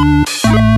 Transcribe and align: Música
Música 0.00 0.69